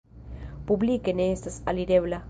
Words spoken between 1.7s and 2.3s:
alirebla.